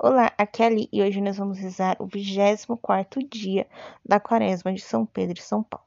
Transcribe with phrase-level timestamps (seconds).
[0.00, 3.66] Olá, aqui é Ali e hoje nós vamos rezar o 24 dia
[4.06, 5.84] da Quaresma de São Pedro e São Paulo.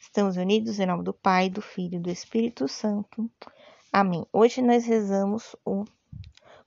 [0.00, 3.30] Estamos unidos em nome do Pai, do Filho e do Espírito Santo.
[3.92, 4.24] Amém.
[4.32, 5.84] Hoje nós rezamos o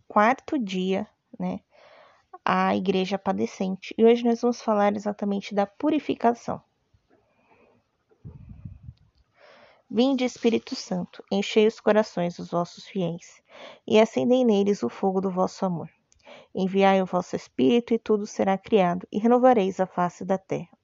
[0.07, 1.07] quarto dia,
[1.39, 1.61] né,
[2.45, 3.95] a Igreja Padecente.
[3.97, 6.61] E hoje nós vamos falar exatamente da purificação.
[9.97, 13.41] Vinde, Espírito Santo, enchei os corações dos vossos fiéis,
[13.87, 15.89] e acendei neles o fogo do vosso amor.
[16.53, 20.77] Enviai o vosso Espírito, e tudo será criado, e renovareis a face da terra.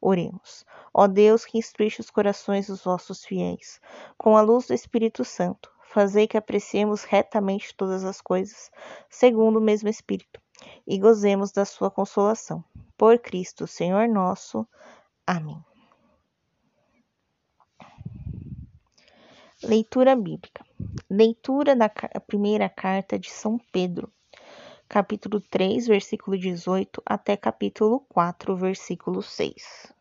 [0.00, 0.64] Oremos.
[0.94, 3.80] Ó Deus, que instruiste os corações dos vossos fiéis,
[4.16, 8.70] com a luz do Espírito Santo, fazei que apreciemos retamente todas as coisas,
[9.10, 10.40] segundo o mesmo Espírito,
[10.86, 12.62] e gozemos da sua consolação.
[12.96, 14.64] Por Cristo, Senhor nosso.
[15.26, 15.60] Amém.
[19.64, 20.66] Leitura bíblica.
[21.08, 21.88] Leitura da
[22.26, 24.12] primeira carta de São Pedro,
[24.88, 29.94] capítulo 3, versículo 18 até capítulo 4, versículo 6.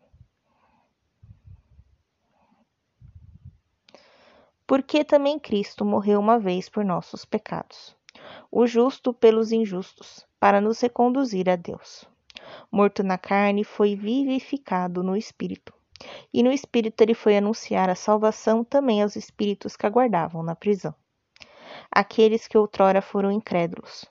[4.66, 7.96] Porque também Cristo morreu uma vez por nossos pecados,
[8.50, 12.10] o justo pelos injustos, para nos reconduzir a Deus.
[12.72, 15.72] Morto na carne, foi vivificado no espírito
[16.34, 20.94] e no Espírito ele foi anunciar a salvação também aos espíritos que aguardavam na prisão,
[21.92, 24.06] aqueles que outrora foram incrédulos.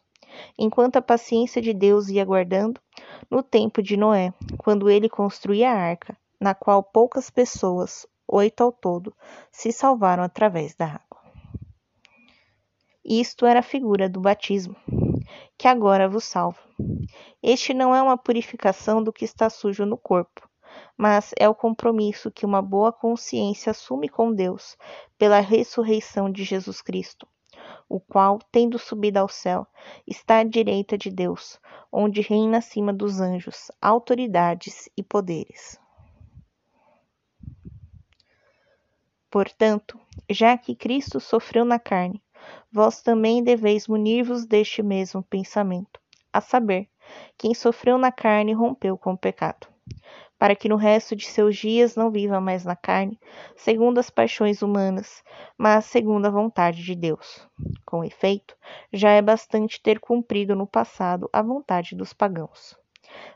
[0.59, 2.81] Enquanto a paciência de Deus ia aguardando,
[3.31, 8.73] no tempo de Noé, quando ele construía a arca, na qual poucas pessoas, oito ao
[8.73, 9.15] todo,
[9.51, 11.21] se salvaram através da água.
[13.05, 14.77] Isto era a figura do batismo,
[15.59, 16.61] que agora vos salva.
[17.43, 20.49] Este não é uma purificação do que está sujo no corpo,
[21.01, 24.77] mas é o compromisso que uma boa consciência assume com Deus
[25.17, 27.27] pela ressurreição de Jesus Cristo,
[27.89, 29.67] o qual, tendo subido ao céu,
[30.07, 31.59] está à direita de Deus,
[31.91, 35.81] onde reina acima dos anjos, autoridades e poderes.
[39.31, 42.23] Portanto, já que Cristo sofreu na carne,
[42.71, 45.99] vós também deveis munir-vos deste mesmo pensamento,
[46.31, 46.91] a saber,
[47.39, 49.70] quem sofreu na carne rompeu com o pecado
[50.41, 53.21] para que no resto de seus dias não viva mais na carne,
[53.55, 55.23] segundo as paixões humanas,
[55.57, 57.47] mas segundo a vontade de Deus.
[57.85, 58.57] Com efeito,
[58.91, 62.75] já é bastante ter cumprido no passado a vontade dos pagãos,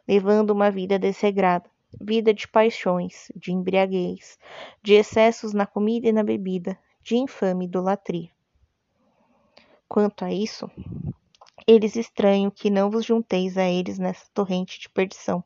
[0.09, 1.69] levando uma vida desregrada,
[2.01, 4.39] vida de paixões, de embriaguez,
[4.83, 8.31] de excessos na comida e na bebida, de infame idolatria.
[9.87, 10.71] Quanto a isso,
[11.67, 15.43] eles estranham que não vos junteis a eles nessa torrente de perdição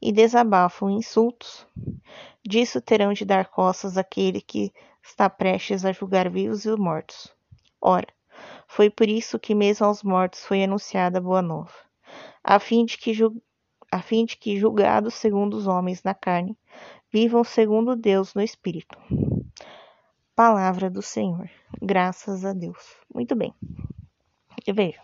[0.00, 1.66] e desabafam insultos.
[2.46, 7.34] Disso terão de dar costas aquele que está prestes a julgar vivos e mortos.
[7.80, 8.08] Ora,
[8.66, 11.72] foi por isso que mesmo aos mortos foi anunciada a boa nova,
[12.42, 13.12] a fim de que,
[13.90, 16.56] a fim de que julgados segundo os homens na carne,
[17.12, 18.96] vivam segundo Deus no Espírito.
[20.34, 21.50] Palavra do Senhor.
[21.82, 22.96] Graças a Deus.
[23.12, 23.52] Muito bem.
[24.72, 25.00] Veja.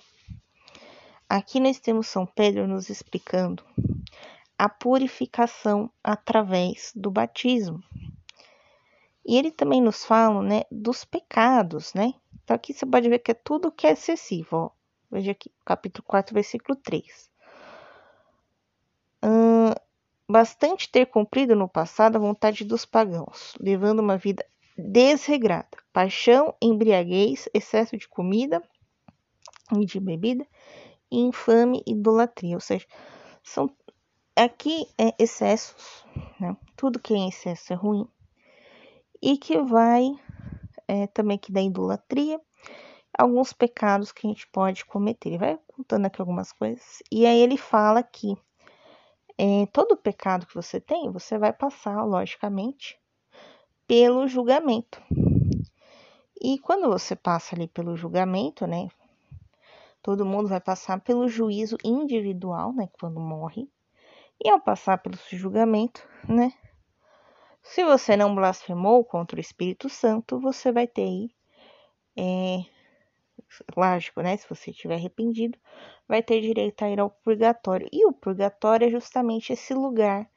[1.28, 3.64] Aqui nós temos São Pedro nos explicando
[4.58, 7.82] a purificação através do batismo.
[9.26, 12.14] E ele também nos fala, né, dos pecados, né?
[12.42, 14.70] Então aqui você pode ver que é tudo que é excessivo, ó.
[15.10, 17.30] Veja aqui, capítulo 4, versículo 3.
[19.22, 19.72] Hum,
[20.28, 24.44] bastante ter cumprido no passado a vontade dos pagãos, levando uma vida
[24.76, 28.62] desregrada, paixão, embriaguez, excesso de comida
[29.72, 30.46] e de bebida,
[31.14, 32.84] e infame idolatria, ou seja,
[33.40, 33.70] são
[34.34, 36.04] aqui é excessos,
[36.40, 36.56] né?
[36.76, 38.08] Tudo que é em excesso é ruim.
[39.22, 40.10] E que vai
[40.88, 42.40] é, também que da idolatria,
[43.16, 45.28] alguns pecados que a gente pode cometer.
[45.28, 47.00] Ele vai contando aqui algumas coisas.
[47.12, 48.36] E aí ele fala que
[49.38, 52.98] é, todo pecado que você tem, você vai passar, logicamente,
[53.86, 55.00] pelo julgamento.
[56.40, 58.88] E quando você passa ali pelo julgamento, né?
[60.04, 62.90] Todo mundo vai passar pelo juízo individual, né?
[62.92, 63.66] Quando morre.
[64.38, 66.52] E ao passar pelo julgamento, né?
[67.62, 71.30] Se você não blasfemou contra o Espírito Santo, você vai ter aí,
[72.18, 72.58] é,
[73.74, 74.36] lógico, né?
[74.36, 75.58] Se você estiver arrependido,
[76.06, 77.88] vai ter direito a ir ao purgatório.
[77.90, 80.30] E o purgatório é justamente esse lugar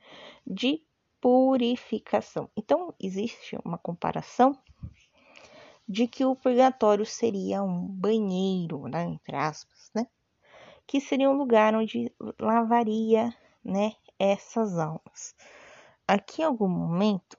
[0.46, 0.82] de
[1.20, 2.50] purificação.
[2.56, 4.58] Então, existe uma comparação
[5.88, 10.08] de que o purgatório seria um banheiro, né, entre aspas, né?
[10.86, 15.36] Que seria um lugar onde lavaria né, essas almas.
[16.08, 17.38] Aqui em algum momento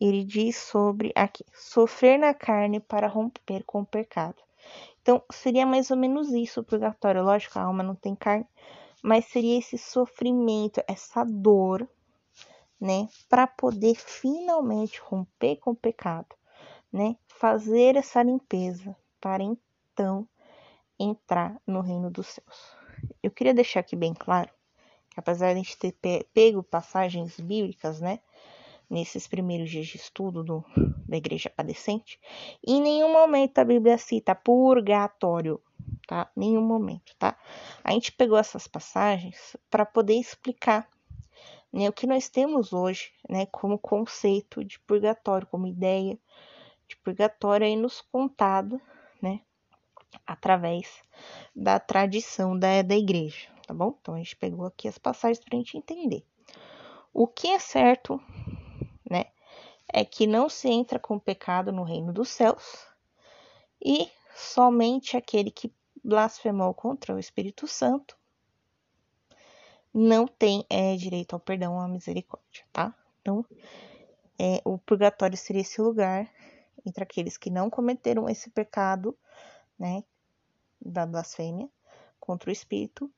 [0.00, 4.42] ele diz sobre aqui, sofrer na carne para romper com o pecado.
[5.00, 7.22] Então, seria mais ou menos isso o purgatório.
[7.22, 8.46] Lógico, a alma não tem carne,
[9.02, 11.88] mas seria esse sofrimento, essa dor,
[12.78, 16.34] né, para poder finalmente romper com o pecado,
[16.92, 20.28] né, fazer essa limpeza para então
[20.98, 22.76] entrar no reino dos céus.
[23.22, 24.50] Eu queria deixar aqui bem claro
[25.10, 28.20] que apesar de a gente ter pego passagens bíblicas, né,
[28.88, 30.64] nesses primeiros dias de estudo do,
[31.08, 32.20] da igreja padecente,
[32.66, 35.60] em nenhum momento a Bíblia cita purgatório,
[36.06, 36.30] tá?
[36.36, 37.36] Nenhum momento, tá?
[37.82, 40.88] A gente pegou essas passagens para poder explicar
[41.72, 46.18] né, o que nós temos hoje, né, como conceito de purgatório, como ideia
[46.88, 48.80] de purgatório aí nos contado,
[49.20, 49.40] né,
[50.26, 51.02] através
[51.54, 53.96] da tradição da, da igreja, tá bom?
[54.00, 56.24] Então a gente pegou aqui as passagens para a gente entender.
[57.12, 58.20] O que é certo
[59.08, 59.26] né?
[59.88, 62.86] É que não se entra com pecado no reino dos céus
[63.82, 65.72] e somente aquele que
[66.02, 68.16] blasfemou contra o Espírito Santo
[69.94, 72.94] não tem é, direito ao perdão ou à misericórdia, tá?
[73.22, 73.44] Então,
[74.38, 76.30] é, o purgatório seria esse lugar
[76.84, 79.16] entre aqueles que não cometeram esse pecado,
[79.78, 80.02] né,
[80.80, 81.68] da blasfêmia
[82.20, 83.10] contra o Espírito,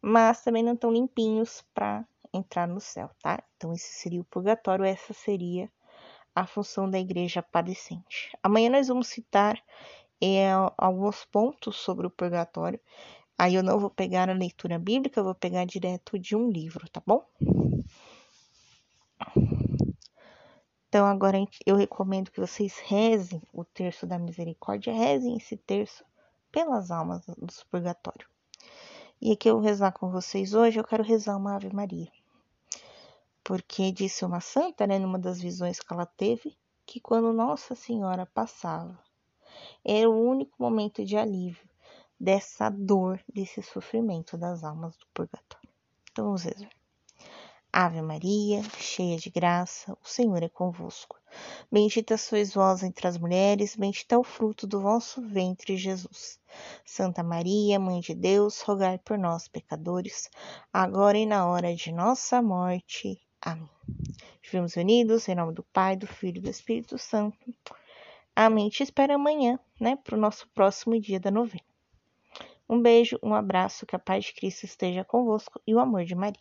[0.00, 3.42] mas também não estão limpinhos para entrar no céu, tá?
[3.56, 5.70] Então, esse seria o purgatório, essa seria
[6.34, 8.30] a função da igreja padecente.
[8.42, 9.62] Amanhã nós vamos citar
[10.20, 12.80] é, alguns pontos sobre o purgatório.
[13.38, 16.88] Aí eu não vou pegar a leitura bíblica, eu vou pegar direto de um livro,
[16.90, 17.24] tá bom?
[20.88, 26.04] Então, agora eu recomendo que vocês rezem o terço da misericórdia, rezem esse terço
[26.50, 28.26] pelas almas dos purgatório.
[29.20, 32.10] E aqui eu vou rezar com vocês hoje, eu quero rezar uma Ave Maria
[33.46, 38.26] porque disse uma santa, né, numa das visões que ela teve, que quando Nossa Senhora
[38.26, 38.98] passava,
[39.84, 41.64] era o único momento de alívio
[42.18, 45.68] dessa dor, desse sofrimento das almas do purgatório.
[46.10, 46.75] Então vamos rezar.
[47.78, 51.20] Ave Maria, cheia de graça, o Senhor é convosco.
[51.70, 56.40] Bendita sois vós entre as mulheres, bendito é o fruto do vosso ventre, Jesus.
[56.86, 60.30] Santa Maria, Mãe de Deus, rogai por nós, pecadores,
[60.72, 63.20] agora e na hora de nossa morte.
[63.42, 63.68] Amém.
[64.42, 67.54] Estivemos unidos em nome do Pai, do Filho e do Espírito Santo.
[68.34, 68.70] Amém.
[68.70, 71.60] Te espero amanhã, né, para o nosso próximo dia da novena.
[72.66, 76.14] Um beijo, um abraço, que a paz de Cristo esteja convosco e o amor de
[76.14, 76.40] Maria.